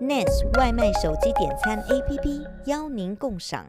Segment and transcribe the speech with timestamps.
[0.00, 3.66] NES 外卖手机点餐 APP 邀您共赏。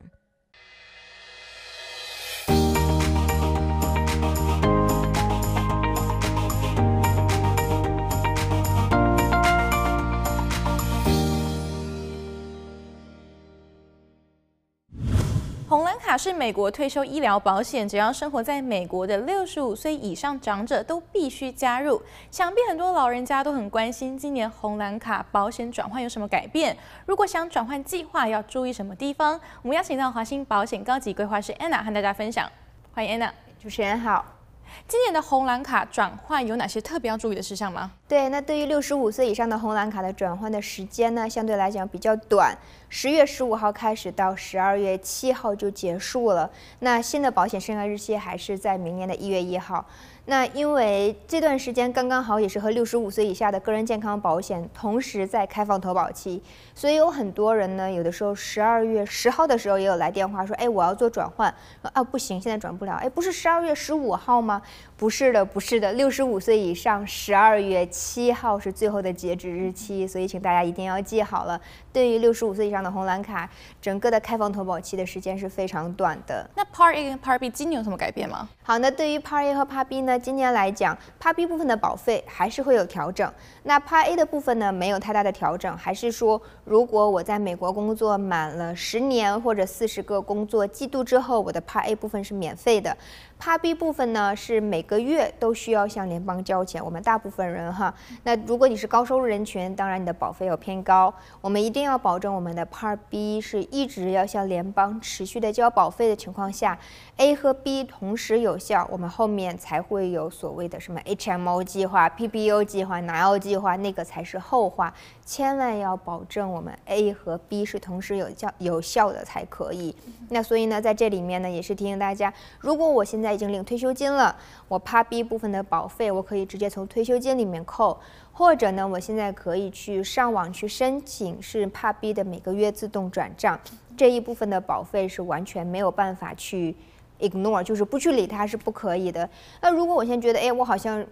[15.72, 22.02] 红蓝卡是美国退休医疗保险，只要生活在美国的六十五岁以上长者都必须加入。
[22.30, 26.76] 想必很多老人家都很关心，今年红蓝卡保险转换有什么改变？
[27.06, 29.40] 如果想转换计划，要注意什么地方？
[29.62, 32.52] 我们邀请到华兴保险高级规划师 Anna 和大家分享。
[32.92, 34.41] 欢迎 Anna，主持人好。
[34.88, 37.92] 今年的红蓝卡转换有哪些特别要注意的事项吗？
[38.08, 42.58] 对，那对于六十五岁以上的红蓝卡的转换的时间呢，相对来讲比较短，
[42.90, 46.50] 十月十五号开始到十二月七号就结束了。
[46.80, 49.86] 那新的保险生效日期还是在明年的一月一号。
[50.32, 56.42] 那因为这段时间刚刚好也是和六十五岁以下的个人健康保险同时在开放投保期，
[56.74, 64.62] 所以有很多人呢，有的时候十二月十号的时候也有来电话说，哎，我要做转换，啊，不行，现在转不了，哎，不是十二月十五号吗？
[64.96, 71.60] 不是的，不是的，六十五岁以上十二月七号是最后的截止日期，所以请大家一定要记好了。
[71.92, 73.50] 对于六十五岁以上的红蓝卡，
[73.82, 76.50] 整个的开放投保期的时间是非常短的。
[76.56, 78.48] 那 Part A 跟 Part B 今年有什么改变吗？
[78.64, 83.30] 好，那对于 Part A 和 Part B 呢，今年来讲，Part B 部分的保费还是会有调整。
[83.64, 92.96] 那 Part A 的部分呢，没有太大的调整，还是说，如果我在美国工作满了十年或者四十个工作季度之后，我的 Part A 部分是免费的。
[93.42, 96.84] Part B 部分呢，是每个月都需要向联邦交钱。
[96.84, 97.92] 我们大部分人哈，
[98.24, 101.12] 那如果你是高收入人群，当然你的保费要偏高。
[101.42, 106.78] 我们一定要保证我们的 Part B 是一直要向联邦持续的交保费的情况下
[107.18, 114.92] ，A 和 B 同时有效，我们后面才会会有所谓的什么 HMO 计划、PPO 计划、拿药计划，那个才是后话。
[115.24, 119.96] 千万要保证我们 A 和 B 是同时有效有效的才可以。
[120.30, 124.36] 那所以呢，在这里面呢，也是提醒大家，如果我现在已经领退休金了，
[124.68, 128.00] 我怕 B 部分的保费我可以直接从退休金里面扣，
[128.34, 133.60] 或者呢，我现在可以去上网去申请，是怕 B 的每个月自动转账，
[133.96, 136.76] 这一部分的保费是完全没有办法去
[137.22, 139.30] ignore，就是不去理它是不可以的。
[139.62, 141.06] 那如果我现在觉得，哎，我好像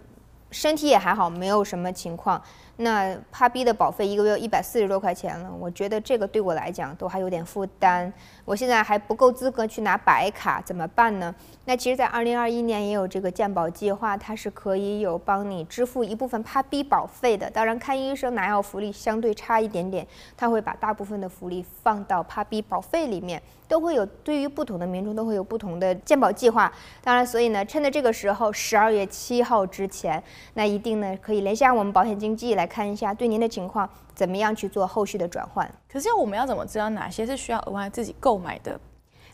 [0.50, 2.42] 身体也还好，没有什么情况。
[2.82, 8.10] 那 Part B 的保费一个月一百四十多块钱了，我觉得这个对我来讲都还有点负担。
[8.46, 11.34] 我现在还不够资格去拿白卡，怎么办呢？
[11.66, 17.50] 那其实，在二零二一年也有这个健保计划，它是可以有帮你支付一部分 Part B 保费的。
[17.50, 26.72] 当然，看医生拿药福利相对差一点点，他会把大部分的福利放到 Part B 保费里面，都会有对于不同的民众都会有不同的健保计划。
[27.04, 30.20] 当然，所以呢，趁着这个时候，十二月七号之前，
[30.54, 32.69] 那一定呢可以联系我们保险经纪来。
[32.70, 35.68] 看一下对您的情况怎么样去做后续的转换。
[35.92, 38.80] 可是我们要怎么知道哪些是需要额外自己购买的？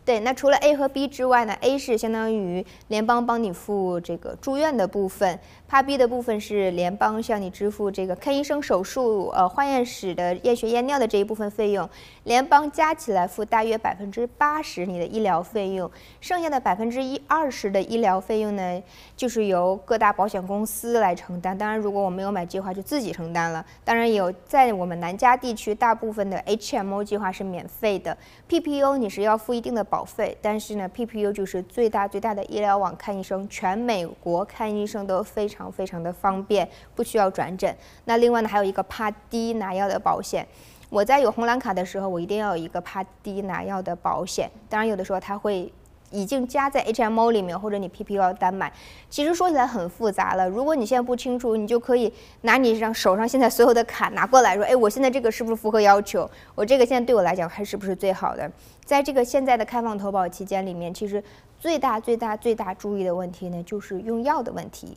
[0.06, 5.36] 对，那除了 A 和 B 之外呢？A 是相当于联邦帮你付这个住院的部分
[5.68, 11.90] ，Part B 的部分是联邦向你支付这个看医生、手术、呃化验室的验血验尿的这一部分费用，
[12.26, 15.88] 联邦加起来付大约百分之八十你的医疗费用，
[16.20, 18.82] 剩下的百分之一二十的医疗费用呢，
[19.16, 21.56] 就是由各大保险公司来承担。
[21.56, 23.64] 当然，如果我没有买计划，就自己承担了。
[23.84, 30.04] 当然有在我们南加地区，大部分的 HMO 计划是免费的，PPO 你是要付一定的保。
[30.06, 37.76] 费，但是呢，PPO 就是最大最大的医疗网看医生，全美国看医生都非常非常的方便，不需要转诊。
[38.04, 40.46] 那另外呢，还有一个 Part D 拿药的保险。
[40.88, 44.50] 我在有红蓝卡的时候，我一定要有一个 Part D 拿药的保险。
[44.68, 45.72] 当然，有的时候它会。
[46.12, 48.72] 已经加在 HMO 里面，或者你 PPO 要单买，
[49.10, 50.48] 其实说起来很复杂了。
[50.48, 52.10] 如果你现在不清楚，你就可以
[52.42, 56.30] 拿你上手上现在所有的卡拿过来说，哎，我现在这个是不是符合要求？
[56.54, 58.48] 我这个现在对我来讲还是不是最好的？
[58.84, 61.22] 在这个现在的开放投保期间里面，其实
[61.66, 64.96] 最大最大最大注意的问题呢，就是用药的问题。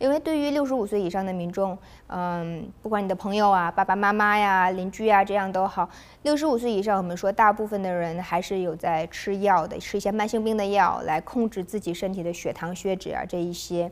[0.00, 5.88] 因为对于六十五岁以上的民众，嗯，不管你的朋友啊、爸爸妈妈呀、邻居啊，这样都好。
[6.22, 13.88] 六十五岁以上，我们说大部分的人还是有在吃药的，吃一些慢性病的药来控制自己身体的血糖、血脂啊这一些。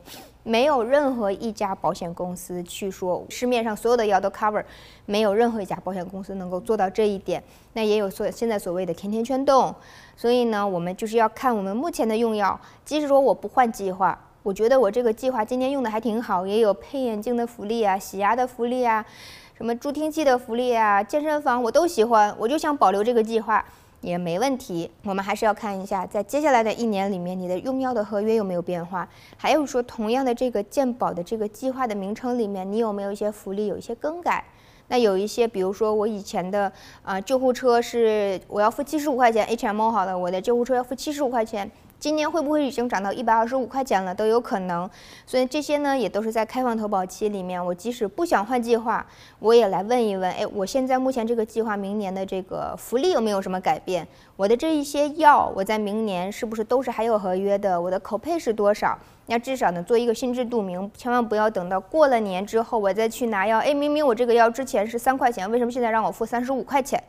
[0.47, 4.63] 没有任何一家保险公司去说市面上所有的药都 cover，
[5.05, 7.43] 没有任何一家保险公司能够做到这一点。
[7.73, 9.75] 那也有所现在所谓的甜甜圈洞，
[10.15, 14.17] 所以呢，我们就是要看我们目前的用药，即使说我不换计划。
[14.41, 19.05] 我觉得我这个计划今天用的还挺好，也有配眼镜的福利啊，洗牙的福利啊，
[19.57, 23.65] 什么助听器的福利啊，健身房我都喜欢，我就想保留这个计划
[24.07, 24.89] 也没问题。
[25.03, 34.43] 我们还是要看一下，在接下来的一年里面，你的用药的合约有没有变化，还有说同样的这个健保的这个计划的名称里面，你有没有一些福利有一些更改。
[34.89, 36.71] 那有一些，比如说我以前的
[37.03, 41.69] 啊、救护车是我要付七十五块钱，HMO 好了，我的救护车要付七十五块钱。
[41.99, 44.13] 今年会不会已经涨到一百二十五块钱了？
[44.13, 44.87] 都有可能，
[45.25, 47.63] 所以这些呢也都是在开放投保期里面。
[47.63, 49.03] 我即使不想换计划，
[49.39, 54.07] 我也来问一问：哎，我现在目前这个计划明年的这个福利有没有什么改变？
[54.35, 57.81] 我的这一些药，我在明年是不是都是还有合约的？
[57.81, 58.97] 我的口配是多少？
[59.25, 63.57] 那至少呢做一个心知肚明，千万不要等到过了年之后我再去拿药。
[63.57, 67.03] 哎，明明我这个药之前是三块钱，为什么现在让我付三十五块钱？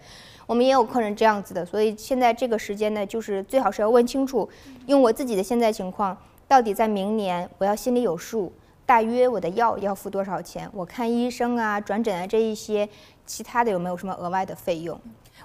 [0.49, 4.49] 我们也有客人这样子的，所以现在这个时间呢，就是最好是要问清楚，
[4.87, 6.17] 用我自己的现在情况，
[6.49, 8.51] 到底在明年我要心里有数，
[8.87, 10.67] 大约我的药要付多少钱？
[10.73, 12.89] 我看医生啊、转诊啊这一些，
[13.27, 14.99] 其他的有没有什么额外的费用？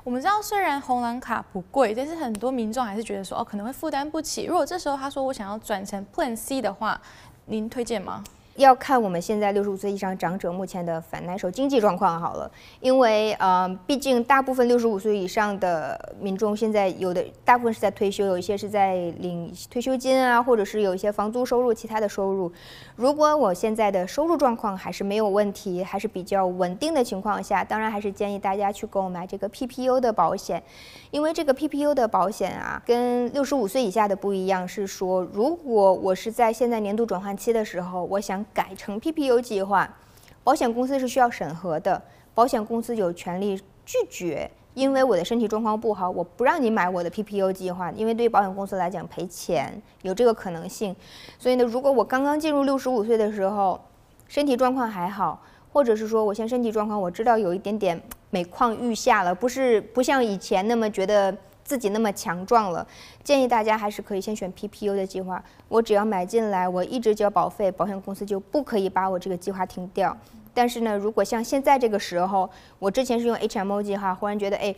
[0.05, 4.45] 我们知道虽然红蓝卡不贵，但是很多民众还是觉得说哦可能会负担不起。
[4.45, 7.01] 如果这时候他说我想要转成 Plan C 的话，
[7.47, 8.23] 您推荐吗？
[8.55, 22.51] 要看我们现在六十五岁以上长者目前的 financial 经济状况好了，因为呃，毕竟大部分六十五岁以上的民众现在有的大部分是在退休，有一些是在领退休金啊，或者是有一些房租收入、其他的收入。
[22.95, 30.61] 如果我现在的收入状况还是没有问题，还是比较稳定的情况下，当然还是建议大家去购买这个 PPO 的保险，
[31.09, 39.95] 因为这个 PPO 的保险啊，跟六十五岁以下的不一样，是说如果我是在现在年度转换期的时候，我想改成 PPO 计划，
[40.43, 42.01] 保险公司是需要审核的。
[42.33, 43.55] 保险公司有权利
[43.85, 47.91] 拒绝，因为我的身体状况不好，我不让你买我的 PPO 计划。
[47.91, 50.95] 因为对于保险公司来讲，赔钱有这个可能性。
[51.37, 53.79] 所以呢，如果我刚刚进入六十五岁的时候，
[54.27, 55.41] 身体状况还好，
[55.71, 58.01] 或者是说我现在身体状况我知道有一点点
[58.31, 61.35] 每况愈下了，不是不像以前那么觉得。
[61.63, 62.85] 自己那么强壮了，
[63.23, 65.43] 建议大家还是可以先选 PPU 的计划。
[65.67, 70.15] 我只要买进来，我一直交保费，保险公司就不可以把我这个计划停掉。
[70.53, 74.75] 但是呢，如果像现在这个时候，我之前是用 HMO 计划，忽然觉得，哎，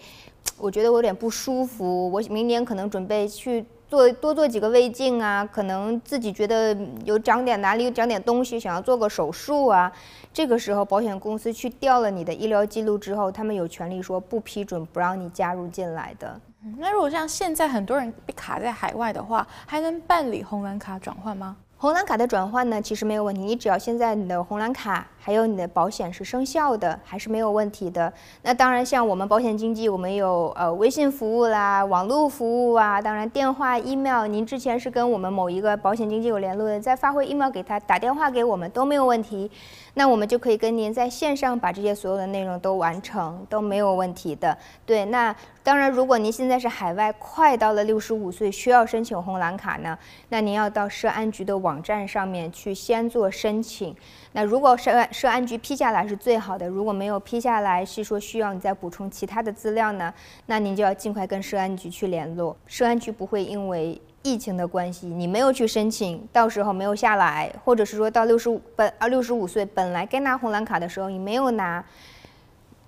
[0.58, 9.92] 我觉得我有点不舒服，我明年可能准备去做多做几个胃镜啊，可能自己觉得有长点哪里有长点东西，想要做个手术啊。
[10.34, 16.40] 这个时候，保险公司去调了你的医疗记录之后，他们有权利说不批准，不让你加入进来的。
[16.78, 21.56] 那如果像现在很多人被卡在海外的话，还能办理红蓝卡转换吗？
[21.78, 28.14] 红蓝卡的转换呢，其实没有问题，你只要现在你的红蓝卡还有你的保险是生效的，还是没有问题的。
[28.44, 39.50] 那当然，像我们保险经纪，我们有呃微信服务啦、网络服务啊，当然电话、email，您之前是跟我们某一个保险经纪有联络的，再发回 email 给他，打电话给我们都没有问题。
[39.96, 44.56] 那我们就可以跟您在线上把这些所有的内容都完成，都没有问题的。
[44.86, 49.98] 对，那当然，如果您现在是海外，快到了六十五岁，需要申请红蓝卡呢，
[50.30, 53.96] 那您要到社安局的网站上面去先做申请。
[54.34, 60.14] 那如果社安社安局批下来是最好的，如果没有批下来，是说需要你再补充其他的资料呢，
[60.48, 62.54] 那您就要尽快跟社安局去联络。
[62.68, 71.82] 社安局不会因为疫情的关系，你没有去申请，到时候没有下来，或者是说到六十五本啊六十五岁本来该拿红蓝卡的时候你没有拿，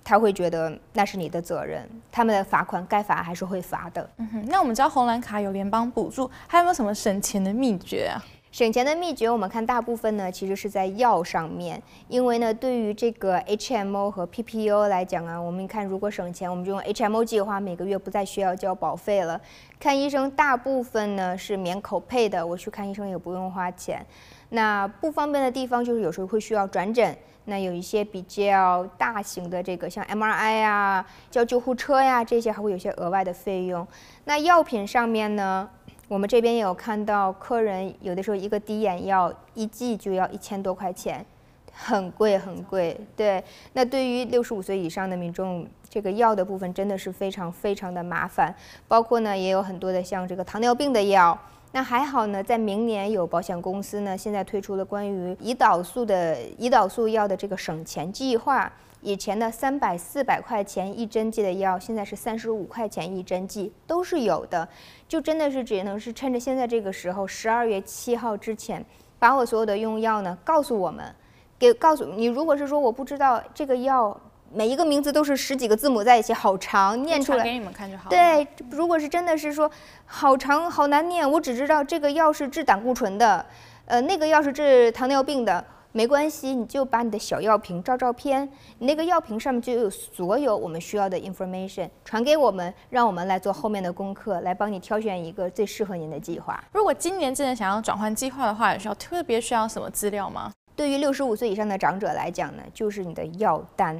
[0.04, 4.06] 他会觉得那是你的责任，他们的罚款该罚还是会罚的。
[4.18, 8.20] 嗯哼，那我们知道红蓝卡有联邦补助，还有没有什么省钱的秘诀啊？
[8.50, 11.80] 省钱的秘诀，我们看大部分呢，其实是在药上面。
[12.08, 19.38] 因为呢，对于这个 HMO 和 PPO 来讲啊，我们看如果省钱，我们就用 HMO 计划，每个月不再需要交保费了。
[19.78, 24.04] 看医生大部分呢是免口配的，我去看医生也不用花钱。
[24.48, 27.14] 那不方便的地方就是有时候会需要转诊，
[27.44, 33.86] 那有一些比较大型的这个像 MRI 啊、叫救护车呀这些还会有些额外的费用。
[34.24, 35.68] 那药品上面呢？
[36.08, 41.24] 我们这边也有看到客人有的时候一个滴眼药一剂就要一千多块钱，
[41.70, 42.98] 很贵很贵。
[43.14, 48.54] 对，那对于六十五岁以上的民众，这个药的部分真的是非常非常的麻烦。
[48.88, 51.38] 包括呢也有很多的像这个糖尿病的药，
[51.72, 58.72] 那还好呢，在明年有保险公司呢现在推出了关于胰岛素的胰岛素药的这个省钱计划。
[59.00, 64.68] 以前的三百四百块钱一针剂的药，现在是三十五块钱一针剂，都是有的。
[65.06, 68.84] 就真的是只能是趁着现在这个时候，十二月七号之前，
[69.16, 71.14] 把我所有的用药呢告诉我们，
[71.56, 72.24] 给告诉你。
[72.24, 74.20] 如果是说我不知道这个药
[74.52, 78.08] 每一个名字都是十几个字母在一起，好长，念出来给你们看就好。
[78.08, 79.70] 对，如果是真的是说
[80.06, 83.44] 好长好难念，我只知道这个药是治胆固醇的，
[83.86, 85.64] 呃，那个药是治糖尿病的。
[85.90, 88.46] 没关系，你就把你的小药瓶照照片，
[88.78, 96.62] 你那个药瓶上面就有所有我们需要的 information，传给我们，让我们来做后面的功课，来帮你挑选一个最适合您的计划。
[96.72, 100.52] 如果今年真的想要转换计划的话，有需要特别需要什么资料吗？
[100.76, 103.98] 对于六十五岁以上的长者来讲呢，就是你的药单。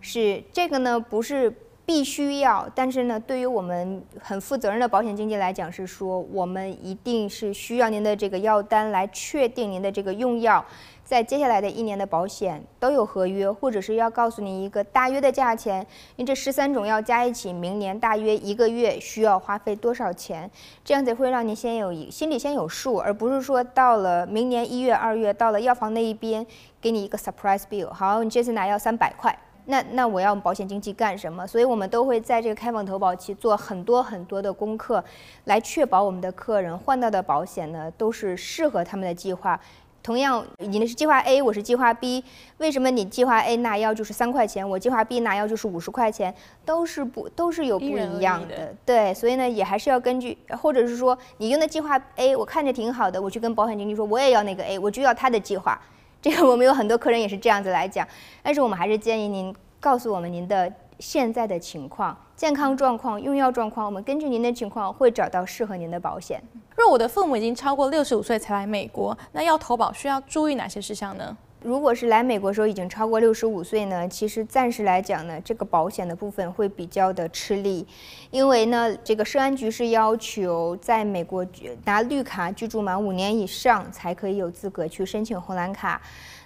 [0.00, 1.52] 是这个呢，不是
[1.84, 10.64] 必须要，但是呢，对于我们很负责任的保险经纪来讲，是说我们一定是需要您的这个药单来确定您的这个用药。
[11.02, 20.50] 在接下来的一年的保险都有合约，或者是要告诉您一个大约的价钱，您这十三种药加一起，明年大约一个月需要花费多少钱？
[20.84, 26.46] 这样子会让您先有一心里先有数，而不是说到了明年一月、二月，到了药房那一边
[26.78, 27.90] 给你一个 surprise bill。
[27.90, 29.34] 好，你这次拿药三百块，
[29.70, 31.46] 那那我要保险经纪干什么？
[31.46, 35.04] 所以我们都会在这个开放投保期做很多很多的功课，
[35.44, 39.60] 来确保我们的客人换到的保险呢都是适合他们的计划。
[40.00, 42.24] 同样，你的是计划 A，我是计划 B，
[42.58, 46.34] 为什么你计划 A 拿药就是三块钱，我计划 B 拿药就是五十块钱，
[46.64, 55.78] 都是不都是有不一样的，的，对，所以呢，也还是要根据，或者是说你用的计划 A，我看着挺好的，我去跟保险经纪说我也要那个 A，我就要他的计划，
[56.20, 58.06] 这个我们有很多客人也是这样子来讲，
[58.42, 60.72] 但是我们还是建议您告诉我们您的。
[61.00, 66.42] 现在的情况、健康状况、用药状况，我们根据您的情况会找到适合您的保险。
[66.74, 71.36] 若我的父母已经超过六十五岁才来美国，那要投保需要注意哪些事项呢？
[71.60, 77.84] 如果是来美国时候已经超过六十五岁呢，其实暂时来讲呢，这个保险的部分会比较的吃力，
[78.30, 81.44] 因为呢，这个社安局是要求在美国
[81.84, 86.00] 拿绿卡居住满五年以上才可以有资格去申请红蓝卡。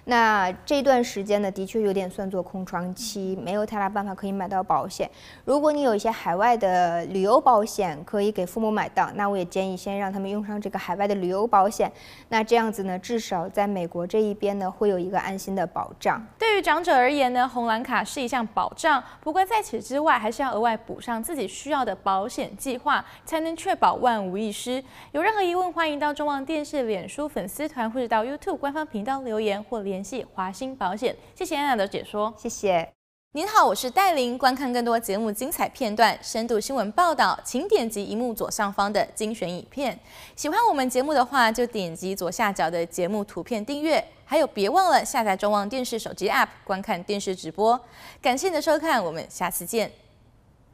[0.05, 5.09] 那这段时间呢，的确有点算作空窗期，没有太大办法可以买到保险。
[5.45, 11.89] 如果你有一些海外的旅游保险可以给父母买到，那我也建议先让他们用上这个海外的旅游保险。
[12.27, 16.21] 那这样子呢，至少在美国这一边呢，会有一个安心的保障。
[16.37, 19.01] 对于长者而言呢，红蓝卡是一项保障。
[19.21, 24.83] 不过在此之外，还是要额外补上自己需要的保险计划，才能确保万无一失。
[25.13, 29.92] 有任何疑问，欢迎到中望电视脸书粉丝团，或者到 YouTube 官方频道留言或联。
[29.93, 32.91] 联系华兴保险，谢谢安娜的解说，谢谢。
[33.33, 34.35] 您好，我是戴琳。
[34.35, 39.99] 观看更多节目精彩片段、深度新闻报道，请点击荧幕左上方的精选影片。
[40.35, 47.79] 喜欢我们节目的话，就点击左下角的节目图片订阅，还有别忘了下载中望电视手机 App 观看电视直播。
[48.19, 50.02] 感谢您的收看，我们下次见。